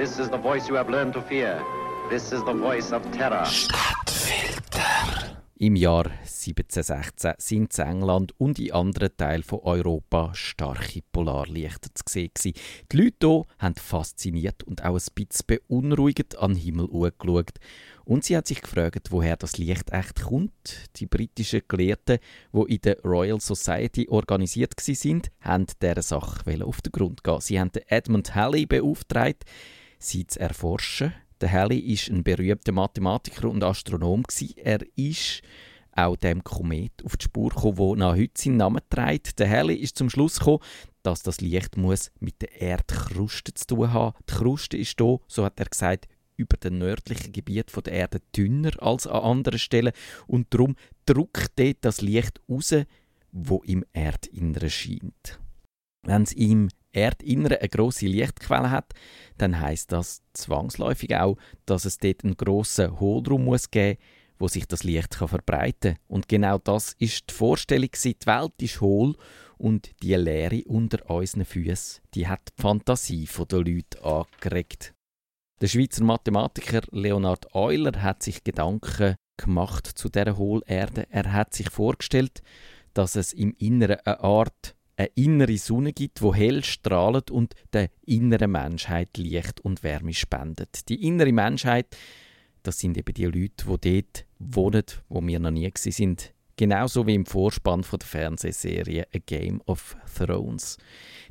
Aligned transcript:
This 0.00 0.18
is 0.18 0.30
the 0.30 0.38
voice 0.38 0.66
you 0.66 0.76
have 0.76 0.90
learned 0.90 1.12
to 1.12 1.20
fear. 1.20 1.62
This 2.08 2.32
is 2.32 2.42
the 2.46 2.54
voice 2.54 2.90
of 2.90 3.02
terror. 3.12 3.44
Stadtfilter. 3.44 5.36
Im 5.58 5.76
Jahr 5.76 6.06
1716 6.06 7.34
sind 7.36 7.78
in 7.78 7.86
England 7.86 8.32
und 8.38 8.58
in 8.58 8.72
anderen 8.72 9.14
Teilen 9.14 9.42
von 9.42 9.58
Europa 9.58 10.30
starke 10.32 11.00
Polarlichter 11.12 11.90
zu 11.92 12.02
sehen. 12.08 12.30
Die 12.90 12.96
Leute 12.96 13.26
hier 13.26 13.44
haben 13.58 13.74
fasziniert 13.74 14.62
und 14.62 14.82
auch 14.82 14.98
ein 14.98 15.14
bisschen 15.14 15.44
beunruhigend 15.46 16.38
an 16.38 16.54
den 16.54 16.62
Himmel 16.62 16.88
angeschaut. 16.90 17.58
Und 18.06 18.24
sie 18.24 18.38
hat 18.38 18.46
sich 18.46 18.62
gefragt, 18.62 19.08
woher 19.10 19.36
das 19.36 19.58
Licht 19.58 19.92
echt 19.92 20.22
kommt. 20.22 20.88
Die 20.96 21.04
britischen 21.04 21.60
Gelehrten, 21.68 22.20
die 22.54 22.74
in 22.74 22.80
der 22.80 23.02
Royal 23.02 23.38
Society 23.38 24.08
organisiert 24.08 24.80
sind, 24.80 25.30
haben 25.42 25.66
dieser 25.82 26.00
Sache 26.00 26.64
auf 26.64 26.80
den 26.80 26.90
Grund 26.90 27.22
gehen. 27.22 27.40
Sie 27.42 27.60
haben 27.60 27.70
Edmund 27.88 28.34
Halley 28.34 28.64
beauftragt, 28.64 29.44
sie 30.00 30.26
zu 30.26 30.40
erforschen 30.40 31.14
der 31.40 31.50
Halley 31.50 31.78
ist 31.78 32.10
ein 32.10 32.22
berühmter 32.22 32.72
Mathematiker 32.72 33.48
und 33.48 33.64
Astronom. 33.64 34.24
Er 34.56 34.80
ist 34.94 35.40
auch 35.92 36.16
dem 36.16 36.44
Komet 36.44 36.92
auf 37.02 37.16
die 37.16 37.24
Spur 37.24 37.48
gekommen, 37.48 37.76
der 37.76 37.96
nach 37.96 38.16
heute 38.16 38.40
seinen 38.40 38.58
Namen 38.58 38.82
trägt. 38.90 39.38
Der 39.38 39.48
Halley 39.48 39.76
ist 39.76 39.96
zum 39.96 40.10
Schluss 40.10 40.38
gekommen, 40.38 40.62
dass 41.02 41.22
das 41.22 41.40
Licht 41.40 41.78
muss 41.78 42.12
mit 42.20 42.42
der 42.42 42.60
Erdkruste 42.60 43.54
zu 43.54 43.66
tun 43.68 43.92
haben. 43.92 44.16
Die 44.28 44.34
Kruste 44.34 44.76
ist 44.76 44.96
hier, 44.98 45.18
so 45.28 45.44
hat 45.44 45.58
er 45.58 45.66
gesagt, 45.66 46.08
über 46.36 46.56
dem 46.58 46.78
nördlichen 46.78 47.32
Gebiet 47.32 47.72
der 47.74 47.92
Erde 47.92 48.20
dünner 48.36 48.72
als 48.82 49.06
an 49.06 49.22
anderen 49.22 49.58
Stellen 49.58 49.92
und 50.26 50.52
darum 50.52 50.76
drückt 51.06 51.58
dort 51.58 51.78
das 51.80 52.02
Licht 52.02 52.40
raus, 52.50 52.74
wo 53.32 53.62
im 53.64 53.84
Erdinneren 53.92 54.70
scheint. 54.70 55.40
Wenn 56.02 56.22
es 56.22 56.32
im 56.32 56.68
Erdinneren 56.92 57.58
eine 57.58 57.68
grosse 57.68 58.06
Lichtquelle 58.06 58.70
hat, 58.70 58.92
dann 59.38 59.58
heißt 59.58 59.92
das 59.92 60.22
zwangsläufig 60.32 61.16
auch, 61.16 61.36
dass 61.66 61.84
es 61.84 61.98
dort 61.98 62.24
einen 62.24 62.36
grossen 62.36 62.98
Hohlraum 63.00 63.44
muss 63.44 63.70
geben 63.70 63.98
wo 64.40 64.48
sich 64.48 64.66
das 64.66 64.82
Licht 64.82 65.18
kann 65.18 65.28
verbreiten 65.28 65.94
kann. 65.94 66.04
Und 66.08 66.28
genau 66.28 66.58
das 66.58 66.94
ist 66.98 67.30
die 67.30 67.34
Vorstellung, 67.34 67.90
die 67.92 68.16
Welt 68.24 68.52
ist 68.60 68.80
hohl 68.80 69.14
und 69.58 69.90
die 70.02 70.14
Leere 70.14 70.62
unter 70.64 71.08
unseren 71.10 71.44
Füßen, 71.44 72.02
die 72.14 72.26
hat 72.26 72.40
die 72.48 72.62
Fantasie 72.62 73.28
der 73.50 73.58
Leute 73.58 74.02
angeregt. 74.02 74.94
Der 75.60 75.68
Schweizer 75.68 76.02
Mathematiker 76.02 76.80
Leonhard 76.90 77.54
Euler 77.54 78.02
hat 78.02 78.22
sich 78.22 78.42
Gedanken 78.42 79.14
gemacht 79.36 79.86
zu 79.86 80.08
der 80.08 80.38
Hohlerde. 80.38 81.06
Er 81.10 81.32
hat 81.32 81.52
sich 81.52 81.68
vorgestellt, 81.68 82.42
dass 82.94 83.16
es 83.16 83.34
im 83.34 83.54
Inneren 83.58 83.98
eine 84.06 84.20
Art 84.20 84.74
eine 85.00 85.10
innere 85.14 85.56
Sonne 85.56 85.92
gibt, 85.92 86.20
wo 86.20 86.34
hell 86.34 86.62
strahlt 86.62 87.30
und 87.30 87.54
der 87.72 87.88
inneren 88.04 88.52
Menschheit 88.52 89.16
Licht 89.16 89.60
und 89.60 89.82
Wärme 89.82 90.12
spendet. 90.12 90.88
Die 90.88 91.06
innere 91.06 91.32
Menschheit, 91.32 91.86
das 92.62 92.78
sind 92.78 92.98
eben 92.98 93.14
die 93.14 93.24
Leute, 93.24 93.78
die 93.78 94.02
dort 94.02 94.26
wohnen, 94.38 94.84
wo 95.08 95.26
wir 95.26 95.40
noch 95.40 95.50
nie 95.50 95.70
sind. 95.74 96.34
Genauso 96.56 97.06
wie 97.06 97.14
im 97.14 97.24
Vorspann 97.24 97.82
von 97.82 97.98
der 97.98 98.08
Fernsehserie 98.08 99.06
A 99.14 99.18
Game 99.24 99.62
of 99.64 99.96
Thrones. 100.14 100.76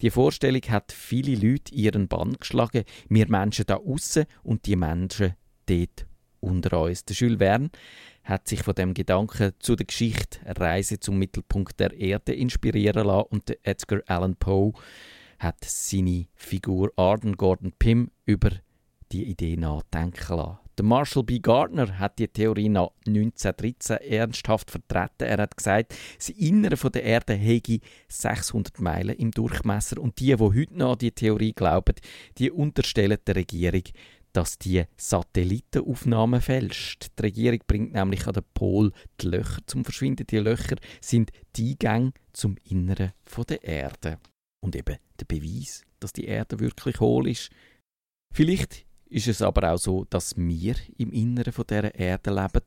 Die 0.00 0.10
Vorstellung 0.10 0.62
hat 0.68 0.92
viele 0.92 1.34
Leute 1.34 1.74
ihren 1.74 2.06
Bann 2.06 2.34
geschlagen. 2.34 2.84
Wir 3.08 3.28
Menschen 3.28 3.64
da 3.66 3.78
außen 3.78 4.26
und 4.44 4.66
die 4.66 4.76
Menschen 4.76 5.34
dort 5.66 6.06
unter 6.46 6.80
uns. 6.80 7.04
Der 7.04 7.16
Jules 7.16 7.38
Verne 7.38 7.70
hat 8.24 8.48
sich 8.48 8.62
von 8.62 8.74
dem 8.74 8.94
Gedanken 8.94 9.52
zu 9.58 9.76
der 9.76 9.86
Geschichte 9.86 10.40
Reise 10.44 10.98
zum 10.98 11.18
Mittelpunkt 11.18 11.78
der 11.78 11.92
Erde 11.92 12.34
inspirieren 12.34 13.06
lassen 13.06 13.28
und 13.30 13.56
Edgar 13.64 14.00
Allan 14.06 14.36
Poe 14.36 14.72
hat 15.38 15.64
seine 15.64 16.26
Figur 16.34 16.92
Arden 16.96 17.36
Gordon 17.36 17.72
Pym 17.78 18.10
über 18.24 18.50
die 19.12 19.24
Idee 19.24 19.56
nachdenken 19.56 20.36
lassen. 20.36 20.58
Der 20.78 20.84
Marshall 20.84 21.22
B. 21.22 21.38
Gardner 21.38 21.98
hat 21.98 22.18
die 22.18 22.28
Theorie 22.28 22.68
nach 22.68 22.90
1913 23.06 23.96
ernsthaft 23.96 24.70
vertreten. 24.70 25.24
Er 25.24 25.38
hat 25.38 25.56
gesagt, 25.56 25.94
das 26.18 26.28
Innere 26.28 26.76
der 26.90 27.02
Erde 27.02 27.32
hege 27.32 27.80
600 28.08 28.78
Meilen 28.80 29.16
im 29.16 29.30
Durchmesser 29.30 29.98
und 29.98 30.20
die, 30.20 30.36
die 30.36 30.42
heute 30.42 30.76
noch 30.76 30.92
an 30.92 30.98
die 30.98 31.12
Theorie 31.12 31.54
glauben, 31.54 31.94
die 32.36 32.50
unterstellen 32.50 33.16
der 33.26 33.36
Regierung, 33.36 33.84
dass 34.36 34.58
die 34.58 34.84
Satellitenaufnahmen 34.98 36.42
fälscht. 36.42 37.06
Die 37.18 37.22
Regierung 37.22 37.60
bringt 37.66 37.92
nämlich 37.94 38.26
an 38.26 38.34
den 38.34 38.44
Pol 38.52 38.92
die 39.22 39.28
Löcher 39.28 39.62
zum 39.66 39.82
Verschwinden. 39.82 40.26
Die 40.26 40.36
Löcher 40.36 40.76
sind 41.00 41.30
die 41.56 41.72
Eingänge 41.72 42.12
zum 42.34 42.56
Inneren 42.64 43.12
der 43.48 43.64
Erde. 43.64 44.18
Und 44.60 44.76
eben 44.76 44.98
der 45.18 45.24
Beweis, 45.24 45.84
dass 46.00 46.12
die 46.12 46.26
Erde 46.26 46.60
wirklich 46.60 47.00
hohl 47.00 47.30
ist. 47.30 47.50
Vielleicht 48.34 48.84
ist 49.06 49.28
es 49.28 49.40
aber 49.40 49.72
auch 49.72 49.78
so, 49.78 50.04
dass 50.04 50.36
wir 50.36 50.74
im 50.98 51.12
Inneren 51.12 51.54
dieser 51.54 51.94
Erde 51.94 52.30
leben 52.30 52.66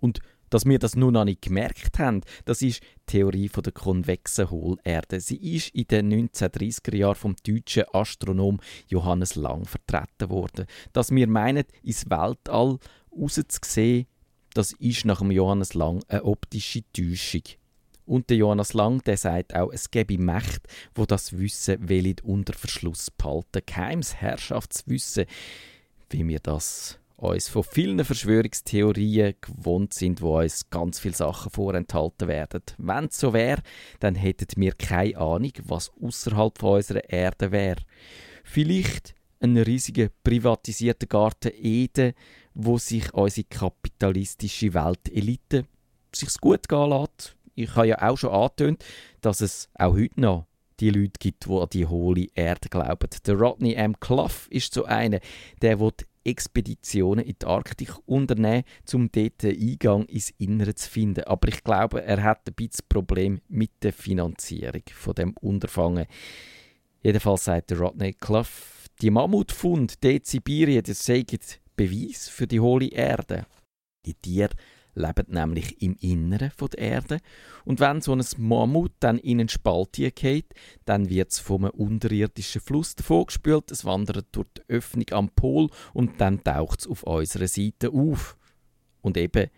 und 0.00 0.20
dass 0.52 0.66
wir 0.66 0.78
das 0.78 0.96
nun 0.96 1.14
noch 1.14 1.24
nicht 1.24 1.40
gemerkt 1.40 1.98
haben, 1.98 2.20
das 2.44 2.60
ist 2.60 2.82
die 2.82 3.06
Theorie 3.06 3.48
von 3.48 3.62
der 3.62 3.72
konvexen 3.72 4.50
Hohlerde. 4.50 5.18
Sie 5.18 5.36
ist 5.36 5.70
in 5.74 5.86
den 5.86 6.28
1930er 6.28 6.94
Jahren 6.94 7.14
vom 7.14 7.36
deutschen 7.46 7.84
Astronom 7.92 8.60
Johannes 8.86 9.34
Lang 9.34 9.64
vertreten 9.64 10.28
worden. 10.28 10.66
Dass 10.92 11.10
wir 11.10 11.26
meinen, 11.26 11.64
ins 11.82 12.10
Weltall 12.10 12.78
rauszusehen, 13.10 14.06
das 14.52 14.72
ist 14.72 15.06
nach 15.06 15.20
dem 15.20 15.30
Johannes 15.30 15.72
Lang 15.72 16.04
eine 16.08 16.24
optische 16.24 16.82
Täuschung. 16.92 17.42
Und 18.04 18.28
der 18.28 18.36
Johannes 18.36 18.74
Lang 18.74 19.02
der 19.04 19.16
sagt 19.16 19.54
auch, 19.54 19.72
es 19.72 19.90
gebe 19.90 20.18
Mächte, 20.18 20.68
wo 20.94 21.06
das 21.06 21.38
Wissen 21.38 21.88
will 21.88 22.14
unter 22.24 22.52
Verschluss 22.52 23.10
behalten. 23.10 23.62
Geheimes 23.64 24.16
Herrschaftswissen, 24.16 25.24
wie 26.10 26.28
wir 26.28 26.40
das 26.40 26.98
uns 27.22 27.48
von 27.48 27.62
vielen 27.62 28.04
Verschwörungstheorien 28.04 29.34
gewohnt 29.40 29.94
sind, 29.94 30.20
wo 30.20 30.40
uns 30.40 30.68
ganz 30.70 30.98
viele 30.98 31.14
Sachen 31.14 31.52
vorenthalten 31.52 32.26
werden. 32.26 32.62
Wenn 32.78 33.04
es 33.04 33.20
so 33.20 33.32
wäre, 33.32 33.62
dann 34.00 34.16
hätten 34.16 34.60
wir 34.60 34.72
keine 34.72 35.16
Ahnung, 35.16 35.52
was 35.64 35.92
außerhalb 36.02 36.60
unserer 36.62 37.08
Erde 37.08 37.52
wäre. 37.52 37.80
Vielleicht 38.42 39.14
ein 39.38 39.56
riesiger 39.56 40.08
privatisierter 40.24 41.06
Garten 41.06 41.52
Eden, 41.54 42.14
wo 42.54 42.78
sich 42.78 43.14
unsere 43.14 43.46
kapitalistische 43.46 44.74
Weltelite 44.74 45.66
sich's 46.12 46.38
gut 46.38 46.68
gehen 46.68 46.90
lässt. 46.90 47.36
Ich 47.54 47.74
habe 47.76 47.88
ja 47.88 48.02
auch 48.02 48.18
schon 48.18 48.30
angetönt, 48.30 48.84
dass 49.20 49.40
es 49.40 49.68
auch 49.74 49.94
heute 49.94 50.20
noch 50.20 50.46
die 50.80 50.90
Leute 50.90 51.18
gibt, 51.20 51.46
die 51.46 51.50
an 51.50 51.68
die 51.72 51.86
hohle 51.86 52.26
Erde 52.34 52.68
glauben. 52.68 53.08
Der 53.26 53.34
Rodney 53.34 53.74
M. 53.74 53.98
Clough 54.00 54.48
ist 54.50 54.74
so 54.74 54.84
einer, 54.84 55.20
der 55.60 55.78
Expeditionen 56.24 57.24
in 57.24 57.36
die 57.40 57.46
Arktik 57.46 57.94
unternehmen, 58.06 58.64
um 58.92 59.10
dort 59.10 59.44
einen 59.44 59.60
Eingang 59.60 60.04
ins 60.06 60.30
Innere 60.38 60.74
zu 60.74 60.88
finden. 60.88 61.24
Aber 61.24 61.48
ich 61.48 61.62
glaube, 61.64 62.02
er 62.02 62.22
hat 62.22 62.48
ein 62.48 62.54
bisschen 62.54 62.86
Problem 62.88 63.40
mit 63.48 63.70
der 63.82 63.92
Finanzierung 63.92 64.82
von 64.92 65.14
dem 65.14 65.32
Unterfangen. 65.40 66.06
Jedenfalls 67.02 67.44
sagt 67.44 67.72
Rodney 67.72 68.12
Clough, 68.12 68.46
die 69.00 69.10
Mammutfund 69.10 70.02
dort 70.04 70.14
in 70.14 70.24
Sibirien, 70.24 70.82
das 70.84 71.04
sei 71.04 71.24
Beweis 71.74 72.28
für 72.28 72.46
die 72.46 72.60
hohle 72.60 72.88
Erde. 72.88 73.46
Die 74.06 74.14
Tiere 74.14 74.54
leben 74.94 75.26
nämlich 75.28 75.80
im 75.82 75.96
Inneren 76.00 76.52
der 76.60 76.78
Erde. 76.78 77.18
Und 77.64 77.80
wenn 77.80 78.00
so 78.00 78.14
ein 78.14 78.24
Mammut 78.36 78.92
dann 79.00 79.18
in 79.18 79.40
einen 79.40 79.48
Spalt 79.48 79.92
geht, 79.92 80.54
dann 80.84 81.08
wird 81.08 81.32
es 81.32 81.38
vom 81.38 81.64
unterirdischen 81.64 82.60
Fluss 82.60 82.94
davongespült, 82.94 83.70
es 83.70 83.84
wandert 83.84 84.26
durch 84.32 84.48
die 84.56 84.62
Öffnung 84.68 85.06
am 85.12 85.30
Pol 85.30 85.70
und 85.92 86.20
dann 86.20 86.42
taucht 86.42 86.80
es 86.80 86.86
auf 86.86 87.02
unserer 87.04 87.48
Seite 87.48 87.90
auf. 87.90 88.36
Und 89.00 89.16
eben, 89.16 89.48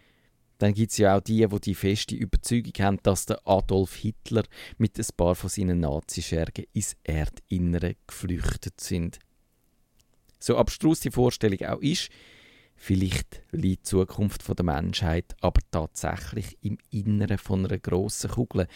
dann 0.59 0.73
gibt 0.73 0.93
es 0.93 0.99
ja 0.99 1.17
auch 1.17 1.21
die, 1.21 1.47
die 1.47 1.61
die 1.61 1.75
feste 1.75 2.15
Überzeugung 2.15 2.73
haben, 2.79 2.99
dass 3.03 3.27
der 3.27 3.41
Adolf 3.45 3.97
Hitler 3.97 4.45
mit 4.79 4.99
ein 4.99 5.07
paar 5.17 5.35
von 5.35 5.51
seinen 5.51 5.81
Nazischergen 5.81 6.67
ins 6.73 6.97
Erdinnere 7.03 7.97
geflüchtet 8.07 8.81
sind. 8.81 9.19
So 10.39 10.57
abstrus 10.57 11.01
die 11.01 11.11
Vorstellung 11.11 11.61
auch 11.63 11.81
ist, 11.81 12.11
Vielleicht 12.77 13.43
liegt 13.53 13.81
die 13.81 13.83
Zukunft 13.83 14.47
der 14.47 14.65
Menschheit 14.65 15.35
aber 15.41 15.61
tatsächlich 15.71 16.59
im 16.61 16.79
Inneren 16.91 17.39
von 17.39 17.65
einer 17.65 17.79
grossen 17.79 18.31
Kugel. 18.31 18.67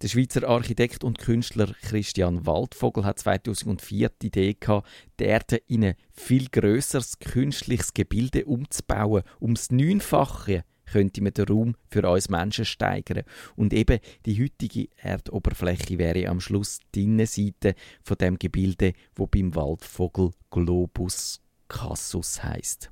Der 0.00 0.08
Schweizer 0.08 0.48
Architekt 0.48 1.04
und 1.04 1.18
Künstler 1.18 1.74
Christian 1.82 2.46
Waldvogel 2.46 3.04
hat 3.04 3.18
2004 3.18 4.10
die 4.22 4.28
Idee 4.28 4.56
gehabt, 4.58 4.88
die 5.20 5.24
Erde 5.24 5.56
in 5.66 5.84
ein 5.84 5.94
viel 6.12 6.48
grösseres 6.48 7.18
künstliches 7.18 7.92
Gebilde 7.92 8.46
umzubauen, 8.46 9.22
ums 9.40 9.70
Neunfache 9.70 10.64
könnte 10.90 11.22
man 11.22 11.34
den 11.34 11.46
Raum 11.46 11.74
für 11.90 12.08
uns 12.08 12.28
Menschen 12.28 12.64
steigern. 12.64 13.24
Und 13.56 13.72
eben 13.72 14.00
die 14.26 14.42
heutige 14.42 14.88
Erdoberfläche 14.96 15.98
wäre 15.98 16.28
am 16.28 16.40
Schluss 16.40 16.80
die 16.94 17.04
Innenseite 17.04 17.74
von 18.02 18.16
dem 18.16 18.38
Gebilde, 18.38 18.94
wo 19.14 19.26
beim 19.26 19.54
Waldvogel 19.54 20.30
Globus 20.50 21.40
Cassus 21.68 22.42
heißt. 22.42 22.90